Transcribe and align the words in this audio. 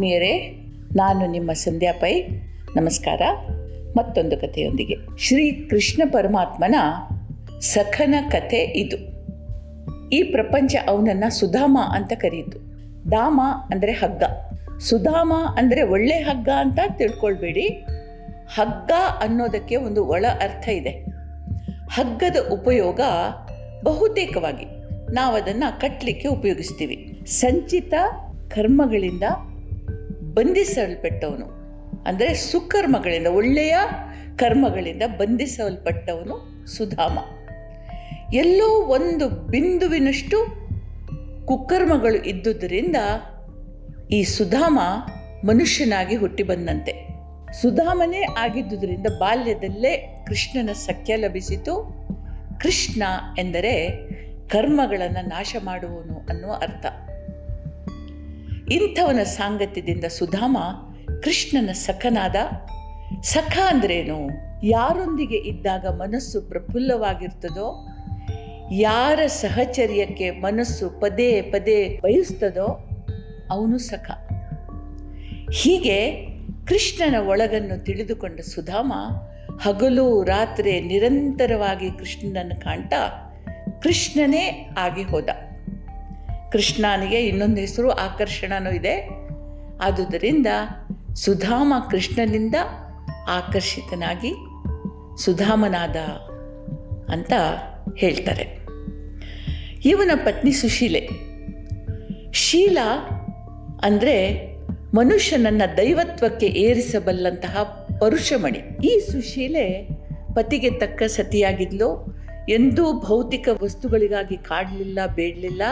ಆತ್ಮೀಯರೇ, 0.00 0.62
ನಾನು 0.96 1.30
ನಿಮ್ಮ 1.30 1.52
ಸಂಧ್ಯಾ 1.52 1.92
ಪೈ. 1.92 2.22
ನಮಸ್ಕಾರ. 2.76 3.22
ಮತ್ತೊಂದು 3.96 4.36
ಕಥೆಯೊಂದಿಗೆ. 4.36 4.94
ಶ್ರೀ 5.18 5.52
ಕೃಷ್ಣ 5.52 6.02
ಪರಮಾತ್ಮನ 6.12 6.74
ಸಖನ 7.60 8.14
ಕಥೆ 8.30 8.56
ಇದು. 8.56 8.96
ಈ 10.08 10.22
ಪ್ರಪಂಚ 10.22 10.76
ಅವನನ್ನು 10.88 11.30
ಸುಧಾಮ 11.30 11.78
ಅಂತ 11.92 12.12
ಕರೀತು. 12.12 12.58
ದಾಮ 13.10 13.40
ಅಂದರೆ 13.70 13.92
ಹಗ್ಗ. 13.92 14.22
ಸುಧಾಮ 14.78 15.32
ಅಂದರೆ 15.56 15.82
ಒಳ್ಳೆ 15.82 16.14
ಹಗ್ಗ 16.14 16.48
ಅಂತ 16.56 16.78
ತಿಳ್ಕೊಳ್ಬೇಡಿ. 16.96 17.68
ಹಗ್ಗ 18.54 18.90
ಅನ್ನೋದಕ್ಕೆ 19.20 19.76
ಒಂದು 19.76 20.06
ಒಳ 20.06 20.24
ಅರ್ಥ 20.40 20.68
ಇದೆ. 20.68 20.90
ಹಗ್ಗದ 21.90 22.36
ಉಪಯೋಗ 22.52 23.00
ಬಹುತೇಕವಾಗಿ 23.84 24.66
ನಾವು 25.14 25.36
ಅದನ್ನು 25.36 25.80
ಕಟ್ಟಲಿಕ್ಕೆ 25.80 26.28
ಉಪಯೋಗಿಸ್ತೀವಿ. 26.28 27.20
ಸಂಚಿತ 27.26 27.94
ಕರ್ಮಗಳಿಂದ 28.48 29.22
ಬಂಧಿಸಲ್ಪಟ್ಟವನು. 30.34 31.46
ಅಂದರೆ 32.02 32.34
ಸುಕರ್ಮಗಳಿಂದ, 32.34 33.26
ಒಳ್ಳೆಯ 33.26 33.76
ಕರ್ಮಗಳಿಂದ 34.36 35.02
ಬಂಧಿಸಲ್ಪಟ್ಟವನು 35.18 36.66
ಸುಧಾಮ. 36.66 37.18
ಎಲ್ಲೋ 38.34 38.68
ಒಂದು 38.86 39.28
ಬಿಂದುವಿನಷ್ಟು 39.28 40.60
ಕುಕರ್ಮಗಳು 41.46 42.14
ಇದ್ದುದರಿಂದ 42.14 42.96
ಈ 44.10 44.22
ಸುಧಾಮ 44.22 44.78
ಮನುಷ್ಯನಾಗಿ 45.44 46.16
ಹುಟ್ಟಿ 46.16 46.42
ಬಂದಂತೆ. 46.42 46.92
ಸುಧಾಮನೇ 47.52 48.22
ಆಗಿದ್ದುದರಿಂದ 48.38 49.06
ಬಾಲ್ಯದಲ್ಲೇ 49.20 50.24
ಕೃಷ್ಣನ 50.26 50.72
ಸಖ್ಯ 50.72 51.16
ಲಭಿಸಿತು. 51.16 52.00
ಕೃಷ್ಣ 52.60 53.02
ಎಂದರೆ 53.38 53.96
ಕರ್ಮಗಳನ್ನು 54.48 55.28
ನಾಶ 55.28 55.56
ಮಾಡುವನು 55.64 56.26
ಅನ್ನುವ 56.28 56.52
ಅರ್ಥ. 56.52 56.86
ಇಂಥವನ 58.70 59.22
ಸಾಂಗತ್ಯದಿಂದ 59.22 60.04
ಸುಧಾಮ 60.04 60.56
ಕೃಷ್ಣನ 61.22 61.72
ಸಖನಾದ 61.72 62.36
ಸಖ 63.22 63.58
ಅಂದ್ರೇನು? 63.66 64.28
ಯಾರೊಂದಿಗೆ 64.66 65.36
ಇದ್ದಾಗ 65.36 65.86
ಮನಸ್ಸು 65.86 66.42
ಪ್ರಫುಲ್ಲವಾಗಿರ್ತದೋ? 66.42 67.86
ಯಾರ 68.72 69.26
ಸಹಚರ್ಯಕ್ಕೆ 69.26 70.30
ಮನಸ್ಸು 70.30 71.00
ಪದೇ 71.00 71.42
ಪದೇ 71.42 72.00
ಬಯಸ್ತದೋ? 72.02 72.88
ಅವನು 73.50 73.78
ಸಖ. 73.78 74.10
ಹೀಗೆ 75.52 76.26
ಕೃಷ್ಣನ 76.66 77.28
ಒಳಗನ್ನು 77.28 77.84
ತಿಳಿದುಕೊಂಡ 77.84 78.40
ಸುಧಾಮ 78.40 78.92
ಹಗಲು 79.60 80.22
ರಾತ್ರಿ 80.22 80.80
ನಿರಂತರವಾಗಿ 80.80 81.90
ಕೃಷ್ಣನನ್ನು 81.90 82.60
ಕಾಣ್ತಾ 82.60 83.26
ಕೃಷ್ಣನೇ 83.82 84.70
ಆಗಿ 84.78 85.02
ಹೋದ. 85.02 85.28
ಕೃಷ್ಣನಿಗೆ 86.52 87.20
ಇನ್ನೊಂದು 87.20 87.60
ಹೆಸರು 87.60 87.90
ಆಕರ್ಷಣನೂ 87.90 88.70
ಇದೆ. 88.70 89.08
ಆದುದರಿಂದ 89.82 90.46
ಸುಧಾಮ 91.14 91.74
ಕೃಷ್ಣನಿಂದ 91.90 92.54
ಆಕರ್ಷಿತನಾಗಿ 93.28 94.32
ಸುಧಾಮನಾದ 95.18 95.96
ಅಂತ 97.12 97.32
ಹೇಳ್ತಾರೆ. 97.96 98.66
ಇವನ 99.84 100.10
ಪತ್ನಿ 100.14 100.52
ಸುಶೀಲೆ. 100.52 101.08
ಶೀಲ 102.32 102.78
ಅಂದರೆ 103.82 104.50
ಮನುಷ್ಯನನ್ನು 104.94 105.76
ದೈವತ್ವಕ್ಕೆ 105.76 106.46
ಏರಿಸಬಲ್ಲಂತಹ 106.46 107.62
ಪರುಷಮಣಿ. 108.00 108.86
ಈ 108.86 108.98
ಸುಶೀಲೆ 108.98 109.88
ಪತಿಗೆ 110.34 110.70
ತಕ್ಕ 110.70 111.02
ಸತಿಯಾಗಿದ್ಲು. 111.02 112.20
ಎಂದೂ 112.48 113.00
ಭೌತಿಕ 113.00 113.48
ವಸ್ತುಗಳಿಗಾಗಿ 113.62 114.36
ಕಾಡಲಿಲ್ಲ, 114.36 114.98
ಬೇಡಲಿಲ್ಲ. 115.14 115.62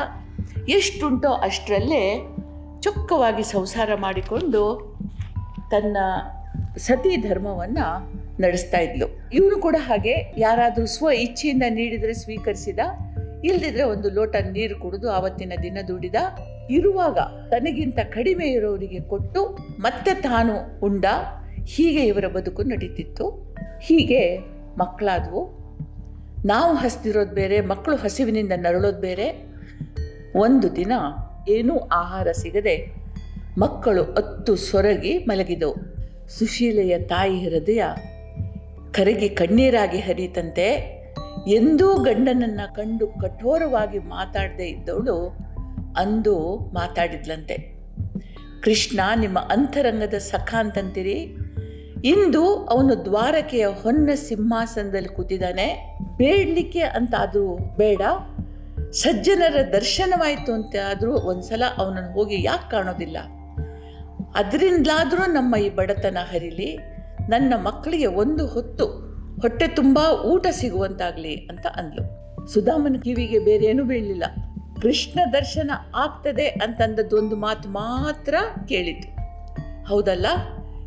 ಎಷ್ಟುಂಟೋ 0.69 1.29
ಅಷ್ಟರಲ್ಲೇ 1.29 2.35
ಚೊಕ್ಕವಾಗಿ 2.81 3.43
ಸಂಸಾರ 3.43 3.91
ಮಾಡಿಕೊಂಡು 3.95 4.95
ತನ್ನ 5.71 5.97
ಸತಿ 6.77 7.17
ಧರ್ಮವನ್ನು 7.17 8.19
ನಡೆಸ್ತಾ 8.41 8.79
ಇದ್ಲು. 8.79 9.07
ಇವನು 9.33 9.61
ಕೂಡ 9.61 9.77
ಹಾಗೆ 9.79 10.35
ಯಾರಾದರೂ 10.39 10.87
ಸ್ವ 10.87 11.09
ಇಚ್ಛೆಯಿಂದ 11.15 11.63
ನೀಡಿದರೆ 11.71 12.15
ಸ್ವೀಕರಿಸಿದ, 12.15 12.79
ಇಲ್ದಿದ್ರೆ 13.45 13.83
ಒಂದು 13.83 14.11
ಲೋಟ 14.11 14.37
ನೀರು 14.37 14.81
ಕುಡಿದು 14.81 15.11
ಆವತ್ತಿನ 15.11 15.53
ದಿನ 15.63 15.79
ದುಡಿದ, 15.89 16.15
ಇರುವಾಗ 16.71 17.19
ತನಗಿಂತ 17.51 17.99
ಕಡಿಮೆ 17.99 18.47
ಇರೋರಿಗೆ 18.47 19.01
ಕೊಟ್ಟು 19.01 19.59
ಮತ್ತೆ 19.81 20.15
ತಾನು 20.15 20.81
ಉಂಡ, 20.81 21.05
ಹೀಗೆ 21.67 22.07
ಇವರ 22.07 22.27
ಬದುಕು 22.27 22.63
ನಡೀತಿತ್ತು. 22.63 23.55
ಹೀಗೆ 23.83 24.39
ಮಕ್ಕಳಾದವು. 24.79 25.59
ನಾವು 26.47 26.75
ಹಸ್ತಿರೋದು 26.75 27.35
ಬೇರೆ, 27.35 27.61
ಮಕ್ಕಳು 27.61 27.97
ಹಸಿವಿನಿಂದ 27.97 28.53
ನರಳೋದು 28.57 29.01
ಬೇರೆ. 29.01 29.58
ಒಂದು 30.37 30.77
ದಿನ 30.77 30.93
ಏನೂ 31.49 31.79
ಆಹಾರ 31.79 32.33
ಸಿಗದೆ 32.33 32.95
ಮಕ್ಕಳು 33.59 34.03
ಅತ್ತು 34.03 34.57
ಸೊರಗಿ 34.57 35.19
ಮಲಗಿದವು. 35.19 35.75
ಸುಶೀಲೆಯ 36.29 36.99
ತಾಯಿ 36.99 37.49
ಹೃದಯ 37.49 37.83
ಕರಗಿ 38.93 39.29
ಕಣ್ಣೀರಾಗಿ 39.29 39.99
ಹರಿತಂತೆ 39.99 40.99
ಎಂದೂ 41.49 41.95
ಗಂಡನನ್ನು 41.95 42.75
ಕಂಡು 42.75 43.07
ಕಠೋರವಾಗಿ 43.07 43.99
ಮಾತಾಡದೆ 43.99 44.69
ಇದ್ದವಳು 44.69 45.29
ಅಂದು 45.97 46.57
ಮಾತಾಡಿದ್ಲಂತೆ. 46.75 47.79
ಕೃಷ್ಣ, 48.63 49.01
ನಿಮ್ಮ 49.17 49.39
ಅಂತರಂಗದ 49.39 50.15
ಸಖ 50.15 50.55
ಅಂತಂತೀರಿ? 50.59 51.37
ಇಂದು 52.05 52.55
ಅವನು 52.55 53.05
ದ್ವಾರಕೆಯ 53.05 53.67
ಹೊನ್ನ 53.67 54.11
ಸಿಂಹಾಸನದಲ್ಲಿ 54.15 55.09
ಕೂತಿದ್ದಾನೆ. 55.09 55.99
ಬೇಡಲಿಕ್ಕೆ 56.17 56.81
ಅಂತ 56.81 57.15
ಅದು 57.15 57.57
ಬೇಡ. 57.77 58.01
ಸಜ್ಜನರ 58.93 59.63
ದರ್ಶನವಾಯಿತು 59.73 60.53
ಅಂತ 60.53 60.77
ಆದರೂ 60.91 61.13
ಒಂದ್ಸಲ 61.13 61.63
ಅವನನ್ನು 61.79 62.13
ಹೋಗಿ 62.13 62.43
ಯಾಕೆ 62.43 62.71
ಕಾಣೋದಿಲ್ಲ? 62.71 63.17
ಅದರಿಂದಲಾದರೂ 64.35 65.33
ನಮ್ಮ 65.33 65.57
ಈ 65.57 65.71
ಬಡತನ 65.71 66.17
ಹರಿಲಿ, 66.31 66.77
ನನ್ನ 67.29 67.53
ಮಕ್ಕಳಿಗೆ 67.57 68.07
ಒಂದು 68.07 68.47
ಹೊತ್ತು 68.47 68.87
ಹೊಟ್ಟೆ 69.41 69.69
ತುಂಬ 69.69 69.99
ಊಟ 70.25 70.47
ಸಿಗುವಂತಾಗಲಿ 70.51 71.37
ಅಂತ 71.37 71.67
ಅಂದ್ಲು. 71.67 72.29
ಸುಧಾಮನ 72.47 72.97
ಕಿವಿಗೆ 73.05 73.39
ಬೇರೆ 73.39 73.65
ಏನೂ 73.65 73.85
ಬೀಳಲಿಲ್ಲ. 73.85 74.25
ಕೃಷ್ಣ 74.83 75.21
ದರ್ಶನ 75.33 75.71
ಆಗ್ತದೆ 75.95 76.47
ಅಂತಂದದ್ದು 76.47 77.17
ಒಂದು 77.17 77.37
ಮಾತು 77.37 77.69
ಮಾತ್ರ 77.69 78.35
ಕೇಳಿತು 78.69 79.19
ಹೌದಲ್ಲ? 79.85 80.27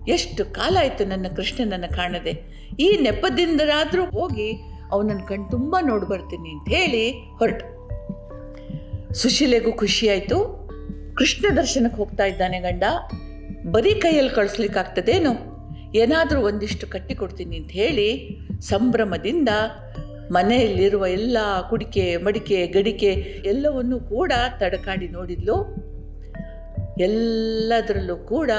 ಎಷ್ಟು 0.07 0.45
ಕಾಲ 0.45 0.77
ಆಯಿತು 0.79 1.05
ನನ್ನ 1.05 1.25
ಕೃಷ್ಣನನ್ನು 1.35 1.95
ಕಾಣದೆ? 1.95 2.31
ಈ 2.79 2.97
ನೆಪದಿಂದರಾದರೂ 3.01 4.05
ಹೋಗಿ 4.05 4.51
ಅವನನ್ನು 4.91 5.27
ಕಣ್ 5.27 5.51
ತುಂಬ 5.51 5.77
ನೋಡಿ 5.81 6.05
ಬರ್ತೀನಿ 6.05 6.49
ಅಂತ 6.49 6.69
ಹೇಳಿ 6.69 7.11
ಹೊರಟು. 7.19 7.80
ಸುಶೀಲೆಗೂ 9.13 9.71
ಖುಷಿಯಾಯಿತು 9.71 10.61
ಕೃಷ್ಣ 11.17 11.57
ದರ್ಶನಕ್ಕೆ 11.57 11.97
ಹೋಗ್ತಾ 11.97 12.25
ಇದ್ದಾನೆ 12.25 12.59
ಗಂಡ. 12.59 12.83
ಬರೀ 13.71 13.93
ಕೈಯಲ್ಲಿ 13.93 14.35
ಕಳಿಸ್ಲಿಕ್ಕಾಗ್ತದೇನು 14.35 15.51
ಏನಾದರೂ 15.95 16.41
ಒಂದಿಷ್ಟು 16.41 16.87
ಕಟ್ಟಿ 16.87 17.15
ಕೊಡ್ತೀನಿ 17.15 17.57
ಅಂತ 17.57 17.71
ಹೇಳಿ 17.71 18.39
ಸಂಭ್ರಮದಿಂದ 18.61 19.49
ಮನೆಯಲ್ಲಿರುವ 20.31 21.05
ಎಲ್ಲ 21.05 21.37
ಕುಡಿಕೆ, 21.69 22.17
ಮಡಿಕೆ, 22.17 22.67
ಗಡಿಕೆ 22.67 23.11
ಎಲ್ಲವನ್ನೂ 23.45 23.99
ಕೂಡ 23.99 24.31
ತಡಕಾಡಿ 24.57 25.07
ನೋಡಿದ್ಲು. 25.07 25.55
ಎಲ್ಲದರಲ್ಲೂ 26.99 28.15
ಕೂಡ 28.15 28.51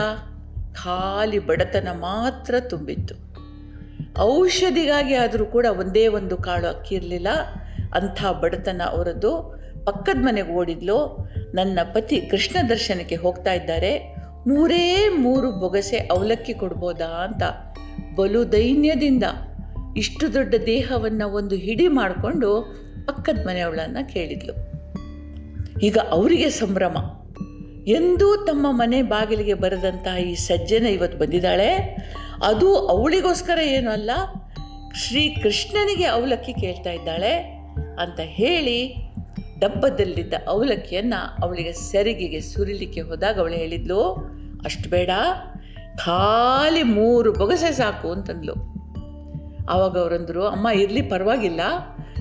ಖಾಲಿ 0.72 1.38
ಬಡತನ 1.38 1.88
ಮಾತ್ರ 1.92 2.54
ತುಂಬಿತ್ತು. 2.60 3.14
ಔಷಧಿಗಾಗಿ 4.20 5.14
ಆದರೂ 5.14 5.46
ಕೂಡ 5.46 5.66
ಒಂದೇ 5.70 6.06
ಒಂದು 6.08 6.36
ಕಾಳು 6.36 6.66
ಅಕ್ಕಿ 6.66 6.94
ಇರಲಿಲ್ಲ 6.94 7.28
ಅಂಥ 7.94 8.24
ಬಡತನ 8.24 8.82
ಅವರದ್ದು. 8.90 9.62
ಪಕ್ಕದ 9.84 10.18
ಮನೆಗೆ 10.18 10.52
ಓಡಿದ್ಲು. 10.52 11.28
ನನ್ನ 11.54 11.78
ಪತಿ 11.94 12.20
ಕೃಷ್ಣ 12.20 12.68
ದರ್ಶನಕ್ಕೆ 12.68 13.14
ಹೋಗ್ತಾ 13.14 13.52
ಇದ್ದಾರೆ. 13.52 14.16
ಮೂರೇ 14.48 15.08
ಮೂರು 15.08 15.52
ಬೊಗಸೆ 15.52 15.96
ಅವಲಕ್ಕಿ 15.96 16.54
ಕೊಡ್ಬೋದಾ 16.54 17.06
ಅಂತ 17.06 17.42
ಬಲು 18.14 18.52
ದೈನ್ಯದಿಂದ 18.52 19.24
ಇಷ್ಟು 19.96 20.34
ದೊಡ್ಡ 20.34 20.54
ದೇಹವನ್ನು 20.66 21.34
ಒಂದು 21.34 21.54
ಹಿಡಿ 21.54 21.88
ಮಾಡಿಕೊಂಡು 21.88 22.74
ಪಕ್ಕದ 23.06 23.46
ಮನೆಯವಳನ್ನು 23.46 24.12
ಕೇಳಿದ್ಲು. 24.12 24.52
ಈಗ 25.80 25.98
ಅವರಿಗೆ 26.10 26.50
ಸಂಭ್ರಮ. 26.50 26.96
ಎಂದೂ 27.86 28.36
ತಮ್ಮ 28.36 28.66
ಮನೆ 28.70 29.02
ಬಾಗಿಲಿಗೆ 29.02 29.54
ಬರೆದಂತಹ 29.54 30.18
ಈ 30.18 30.34
ಸಜ್ಜನ 30.34 30.86
ಇವತ್ತು 30.86 31.18
ಬಂದಿದ್ದಾಳೆ. 31.18 31.96
ಅದು 32.44 32.76
ಅವಳಿಗೋಸ್ಕರ 32.76 33.58
ಏನೂ 33.58 33.90
ಅಲ್ಲ 33.90 34.10
ಶ್ರೀಕೃಷ್ಣನಿಗೆ 34.94 36.04
ಅವಲಕ್ಕಿ 36.04 36.52
ಕೇಳ್ತಾ 36.52 36.90
ಇದ್ದಾಳೆ 36.90 37.32
ಅಂತ 38.00 38.20
ಹೇಳಿ 38.22 38.94
ಡಬ್ಬದಲ್ಲಿದ್ದ 39.62 40.34
ಅವಲಕ್ಕಿಯನ್ನು 40.48 41.44
ಅವಳಿಗೆ 41.44 41.72
ಸೆರಿಗೆಗೆ 41.72 42.40
ಸುರಿಲಿಕ್ಕೆ 42.40 43.00
ಹೋದಾಗ 43.00 43.40
ಅವಳು 43.40 43.52
ಹೇಳಿದ್ಲು, 43.52 44.00
ಅಷ್ಟು 44.64 44.90
ಬೇಡ, 44.90 45.10
ಖಾಲಿ 45.96 46.82
ಮೂರು 46.82 47.32
ಬೊಗಸೆ 47.32 47.72
ಸಾಕು 47.72 48.12
ಅಂತಂದ್ಲು. 48.12 48.54
ಆವಾಗ 49.68 49.98
ಅವರಂದರು, 49.98 50.46
ಅಮ್ಮ, 50.46 50.68
ಇರಲಿ, 50.68 51.02
ಪರವಾಗಿಲ್ಲ, 51.02 51.60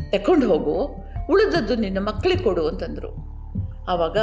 ತಕೊಂಡು 0.09 0.47
ಹೋಗು, 0.47 1.03
ಉಳಿದದ್ದು 1.29 1.75
ನಿನ್ನ 1.75 1.97
ಮಕ್ಕಳಿಗೆ 1.99 2.43
ಕೊಡು 2.43 2.67
ಅಂತಂದರು. 2.67 3.11
ಆವಾಗ 3.87 4.17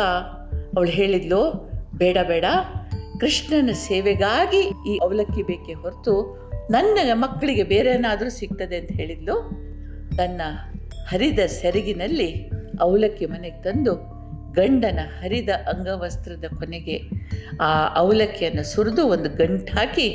ಅವಳು 0.76 0.90
ಹೇಳಿದ್ಲು, 0.90 1.70
ಬೇಡ 1.94 2.16
ಬೇಡ, 2.26 2.44
ಕೃಷ್ಣನ 3.20 3.70
ಸೇವೆಗಾಗಿ 3.72 4.90
ಈ 4.90 4.98
ಅವಲಕ್ಕಿ 5.02 5.42
ಬೇಕೇ 5.42 5.72
ಹೊರತು 5.72 6.14
ನನ್ನ 6.70 6.98
ಮಕ್ಕಳಿಗೆ 7.12 7.62
ಬೇರೆ 7.62 7.90
ಏನಾದರೂ 7.90 8.30
ಸಿಗ್ತದೆ 8.30 8.76
ಅಂತ 8.76 8.92
ಹೇಳಿದ್ಲು. 8.92 9.34
ತನ್ನ 10.16 10.40
ಹರಿದ 11.08 11.38
ಸೆರಗಿನಲ್ಲಿ 11.38 12.50
ಅವಲಕ್ಕಿ 12.84 13.26
ಮನೆಗೆ 13.26 13.60
ತಂದು 13.62 13.94
ಗಂಡನ 14.58 15.00
ಹರಿದ 15.18 15.50
ಅಂಗವಸ್ತ್ರದ 15.72 16.46
ಕೊನೆಗೆ 16.58 16.96
ಆ 17.66 17.68
ಅವಲಕ್ಕಿಯನ್ನು 18.00 18.64
ಸುರಿದು 18.72 19.02
ಒಂದು 19.14 19.28
ಗಂಟು 19.40 19.72
ಹಾಕಿ 19.76 20.08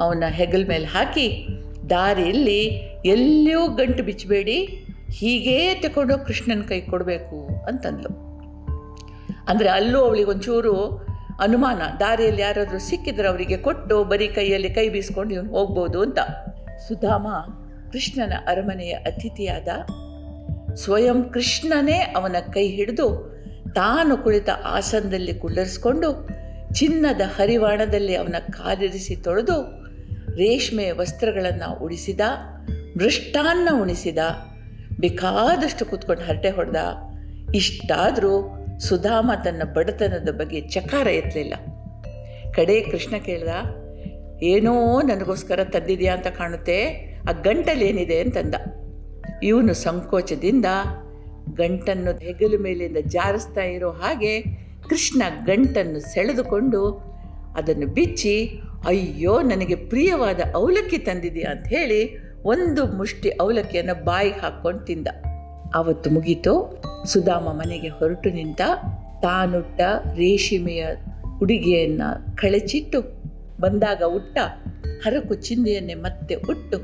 ಅವನ 0.00 0.28
ಹೆಗಲ 0.38 0.62
ಮೇಲೆ 0.68 0.88
ಹಾಕಿ 0.94 1.26
ದಾರಿಯಲ್ಲಿ 1.90 2.60
ಎಲ್ಲಿಯೂ 3.12 3.62
ಗಂಟು 3.80 4.02
ಬಿಚ್ಚಬೇಡಿ, 4.04 4.56
ಹೀಗೇ 5.18 5.58
ತಗೊಂಡು 5.82 6.14
ಕೃಷ್ಣನ 6.26 6.62
ಕೈ 6.68 6.80
ಕೊಡಬೇಕು 6.80 7.38
ಅಂತಂದ್ಲು. 7.66 8.10
ಅಂದರೆ 9.48 9.68
ಅಲ್ಲೂ 9.68 9.98
ಅವಳಿಗೆ 10.04 10.30
ಒಂಚೂರು 10.30 10.74
ಅನುಮಾನ, 11.40 11.82
ದಾರಿಯಲ್ಲಿ 12.00 12.42
ಯಾರಾದರೂ 12.42 12.78
ಸಿಕ್ಕಿದ್ರೆ 12.78 13.28
ಅವರಿಗೆ 13.28 13.56
ಕೊಟ್ಟು 13.56 13.96
ಬರೀ 14.04 14.28
ಕೈಯಲ್ಲಿ 14.28 14.70
ಕೈ 14.70 14.86
ಬೀಸ್ಕೊಂಡು 14.88 15.32
ಇವನು 15.34 15.52
ಹೋಗ್ಬೋದು 15.52 16.00
ಅಂತ. 16.02 16.20
ಸುಧಾಮ 16.88 17.26
ಕೃಷ್ಣನ 17.92 18.34
ಅರಮನೆಯ 18.46 18.94
ಅತಿಥಿಯಾದ 19.08 19.68
ಸ್ವಯಂ 20.76 21.24
ಕೃಷ್ಣನೇ 21.24 21.98
ಅವನ 22.00 22.36
ಕೈ 22.52 22.66
ಹಿಡಿದು 22.66 23.34
ತಾನು 23.74 24.16
ಕುಳಿತ 24.16 24.48
ಆಸನದಲ್ಲಿ 24.64 25.34
ಕುಳ್ಳರಿಸಿಕೊಂಡು 25.34 26.28
ಚಿನ್ನದ 26.72 27.20
ಹರಿವಾಣದಲ್ಲಿ 27.36 28.16
ಅವನ 28.16 28.34
ಕಾಲಿರಿಸಿ 28.38 29.16
ತೊಳೆದು 29.16 29.84
ರೇಷ್ಮೆ 30.36 30.90
ವಸ್ತ್ರಗಳನ್ನು 30.90 31.78
ಉಡಿಸಿದ, 31.78 32.20
ಮೃಷ್ಟಾನ್ನ 32.96 33.68
ಉಣಿಸಿದ, 33.82 34.18
ಬೇಕಾದಷ್ಟು 35.00 35.86
ಕೂತ್ಕೊಂಡು 35.86 36.22
ಹರಟೆ 36.22 36.50
ಹೊಡೆದ, 36.50 36.76
ಇಷ್ಟಾದರೂ 37.54 38.56
ಸುಧಾಮ 38.78 39.32
ತನ್ನ 39.44 39.62
ಬಡತನದ 39.64 40.28
ಬಗ್ಗೆ 40.30 40.60
ಚಕಾರ 40.60 41.06
ಎತ್ತಲಿಲ್ಲ. 41.06 41.54
ಕಡೆ 42.52 42.80
ಕೃಷ್ಣ 42.80 43.16
ಕೇಳ್ದ, 43.16 43.48
ಏನೋ 44.42 45.02
ನನಗೋಸ್ಕರ 45.02 45.64
ತಂದಿದೆಯಾ 45.64 46.14
ಅಂತ 46.14 46.26
ಕಾಣುತ್ತೆ, 46.26 46.78
ಆ 47.28 47.32
ಗಂಟಲೇನಿದೆ 47.32 48.20
ಅಂತಂದ 48.20 48.54
ಇವನು 49.42 49.74
ಸಂಕೋಚದಿಂದ 49.74 50.66
ಗಂಟನ್ನು 51.54 52.18
ಹೆಗಲು 52.18 52.58
ಮೇಲಿಂದ 52.58 52.96
ಜಾರಿಸ್ತಾ 53.06 53.62
ಇರೋ 53.62 53.90
ಹಾಗೆ 53.90 54.40
ಕೃಷ್ಣ 54.88 55.22
ಗಂಟನ್ನು 55.44 56.00
ಸೆಳೆದುಕೊಂಡು 56.00 57.14
ಅದನ್ನು 57.56 57.86
ಬಿಚ್ಚಿ, 57.86 58.60
ಅಯ್ಯೋ, 58.86 59.42
ನನಗೆ 59.42 59.74
ಪ್ರಿಯವಾದ 59.74 60.40
ಅವಲಕ್ಕಿ 60.54 60.98
ತಂದಿದೆಯಾ? 60.98 61.50
ಅಂತ 61.50 61.66
ಹೇಳಿ 61.66 62.16
ಒಂದು 62.44 62.86
ಮುಷ್ಟಿ 62.86 63.28
ಅವಲಕ್ಕಿಯನ್ನು 63.30 64.04
ಬಾಯಿಗೆ 64.04 64.40
ಹಾಕ್ಕೊಂಡು 64.40 64.84
ತಿಂದ. 64.84 65.08
ಅವತ್ತು 65.74 66.10
ಮುಗೀತು. 66.10 66.82
ಸುಧಾಮ 67.04 67.42
ಮನೆಗೆ 67.42 67.88
ಹೊರಟು 67.88 68.30
ನಿಂತ 68.30 68.60
ತಾನುಟ್ಟ 69.22 69.80
ರೇಷ್ಮೆಯ 70.14 70.86
ಉಡುಗೆಯನ್ನು 71.42 72.36
ಕಳಚಿಟ್ಟು 72.36 73.00
ಬಂದಾಗ 73.60 74.02
ಉಟ್ಟ 74.02 74.38
ಹರಕು 75.04 75.34
ಚಿಂದಿಯನ್ನೇ 75.34 75.94
ಮತ್ತೆ 75.94 76.34
ಉಟ್ಟು 76.34 76.78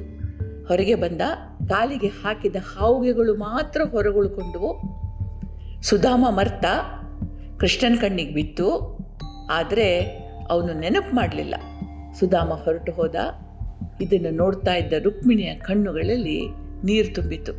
ಹೊರಗೆ 0.67 0.95
ಬಂದ. 0.95 1.21
ಕಾಲಿಗೆ 1.69 2.07
ಹಾಕಿದ 2.07 2.57
ಹಾವುಗೆಗಳು 2.57 3.35
ಮಾತ್ರ 3.35 3.81
ಹೊರಗುಳ್ಕೊಂಡವು 3.91 5.01
ಸುಧಾಮ 5.83 6.27
ಮರ್ತ 6.31 6.65
ಕೃಷ್ಣನ 7.59 7.99
ಕಣ್ಣಿಗೆ 8.01 8.35
ಬಿತ್ತು. 8.35 8.99
ಆದರೆ 9.51 10.01
ಅವನು 10.51 10.81
ನೆನಪು 10.81 11.17
ಮಾಡಲಿಲ್ಲ. 11.17 11.55
ಸುಧಾಮ 12.19 12.49
ಹೊರಟು 12.49 12.93
ಹೋದ. 12.93 13.15
ಇದನ್ನು 14.01 14.31
ನೋಡ್ತಾ 14.31 14.75
ಇದ್ದ 14.75 14.93
ರುಕ್ಮಿಣಿಯ 15.03 15.55
ಕಣ್ಣುಗಳಲ್ಲಿ 15.55 16.43
ನೀರು 16.85 17.15
ತುಂಬಿತು 17.15 17.53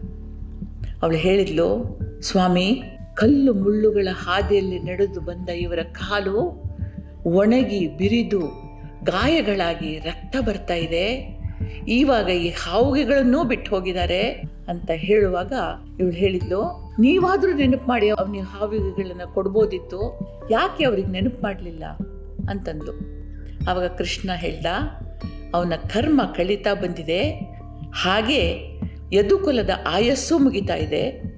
ಅವಳು 1.04 1.18
ಹೇಳಿದ್ಲು, 1.18 2.00
ಸ್ವಾಮಿ, 2.22 2.84
ಕಲ್ಲು 3.14 3.54
ಮುಳ್ಳುಗಳ 3.54 4.08
ಹಾದಿಯಲ್ಲಿ 4.12 4.80
ನಡೆದು 4.80 5.22
ಬಂದ 5.22 5.50
ಇವರ 5.50 5.80
ಕಾಲು 5.92 6.64
ಒಣಗಿ 7.26 7.88
ಬಿರಿದು 7.88 8.40
ಗಾಯಗಳಾಗಿ 9.04 10.00
ರಕ್ತ 10.00 10.36
ಬರ್ತಾ 10.46 10.74
ಇದೆ. 10.74 11.41
ಇವಾಗ 11.88 12.30
ಈ 12.30 12.50
ಹಾವುಗೆಗಳನ್ನೂ 12.50 13.44
ಬಿಟ್ಟು 13.44 13.76
ಹೋಗಿದ್ದಾರೆ 13.76 14.32
ಅಂತ 14.68 14.92
ಹೇಳುವಾಗ 14.94 15.54
ಇವಳು 16.00 16.12
ಹೇಳಿದ್ಲು, 16.12 16.92
ನೀವಾದರೂ 17.00 17.54
ನೆನಪು 17.54 17.88
ಮಾಡಿ 17.88 18.10
ಅವನಿಗೆ 18.10 18.44
ಹಾವಿಗೆಗಳನ್ನ 18.44 19.22
ಕೊಡ್ಬೋದಿತ್ತು, 19.34 20.20
ಯಾಕೆ 20.52 20.86
ಅವ್ರಿಗೆ 20.86 21.08
ನೆನಪು 21.08 21.44
ಮಾಡಲಿಲ್ಲ? 21.44 21.84
ಅಂತಂದು 22.50 22.92
ಆವಾಗ 23.70 23.88
ಕೃಷ್ಣ 23.88 24.32
ಹೇಳ್ದ, 24.32 24.66
ಅವನ 25.54 25.74
ಕರ್ಮ 25.76 26.22
ಕಳೀತಾ 26.38 26.74
ಬಂದಿದೆ, 26.74 27.32
ಹಾಗೆ 27.94 28.72
ಯದುಕುಲದ 29.14 29.70
ಆಯಸ್ಸು 29.88 30.40
ಮುಗಿತಾ 30.40 30.76
ಇದೆ. 30.76 31.32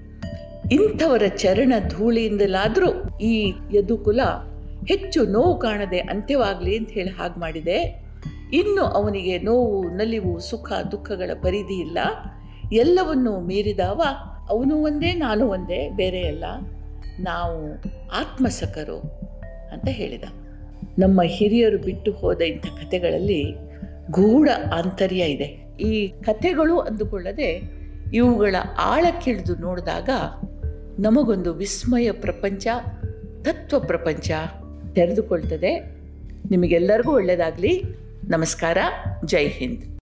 ಇಂಥವರ 0.72 1.22
ಚರಣ 1.28 1.74
ಧೂಳಿಯಿಂದಲಾದರೂ 1.90 3.20
ಈ 3.20 3.54
ಯದುಕುಲ 3.74 4.22
ಹೆಚ್ಚು 4.88 5.26
ನೋವು 5.26 5.58
ಕಾಣದೆ 5.58 6.00
ಅಂತ್ಯವಾಗಲಿ 6.00 6.78
ಅಂತ 6.78 6.90
ಹೇಳಿ 6.92 7.10
ಹಾಗೆ 7.10 7.40
ಮಾಡಿದೆ. 7.40 8.03
ಇನ್ನು 8.54 8.84
ಅವನಿಗೆ 8.84 9.40
ನೋವು, 9.40 9.90
ನಲಿವು, 9.90 10.40
ಸುಖ, 10.40 10.72
ದುಃಖಗಳ 10.92 11.32
ಪರಿಧಿ 11.34 11.80
ಇಲ್ಲ. 11.80 11.98
ಎಲ್ಲವನ್ನೂ 12.74 13.40
ಮೀರಿದವ. 13.40 14.02
ಅವನು 14.50 14.76
ಒಂದೇ, 14.76 15.14
ನಾನು 15.14 15.48
ಒಂದೇ 15.48 15.90
ಬೇರೆಯಲ್ಲ 15.90 16.46
ನಾವು 17.20 17.82
ಆತ್ಮಸಕರು 18.10 19.00
ಅಂತ 19.72 19.88
ಹೇಳಿದ. 19.88 20.24
ನಮ್ಮ 21.00 21.22
ಹಿರಿಯರು 21.22 21.78
ಬಿಟ್ಟು 21.78 22.12
ಹೋದ 22.12 22.42
ಇಂಥ 22.42 22.66
ಕಥೆಗಳಲ್ಲಿ 22.66 23.56
ಗೂಢ 24.12 24.50
ಆಂತರ್ಯ 24.74 25.26
ಇದೆ. 25.26 25.78
ಈ 25.80 26.08
ಕಥೆಗಳು 26.08 26.80
ಅಂದುಕೊಳ್ಳದೆ 26.80 27.62
ಇವುಗಳ 28.14 28.56
ಆಳಕ್ಕಿಳಿದು 28.80 29.56
ನೋಡಿದಾಗ 29.56 30.10
ನಮಗೊಂದು 31.00 31.54
ವಿಸ್ಮಯ 31.54 32.12
ಪ್ರಪಂಚ, 32.12 32.68
ತತ್ವ 33.42 33.80
ಪ್ರಪಂಚ 33.80 34.32
ತೆರೆದುಕೊಳ್ತದೆ. 34.96 35.80
ನಿಮಗೆಲ್ಲರಿಗೂ 36.52 37.12
ಒಳ್ಳೆಯದಾಗಲಿ. 37.12 38.03
ನಮಸ್ಕಾರ 38.32 38.78
ಜೈ 39.26 39.48
ಹಿಂದ್. 39.48 39.84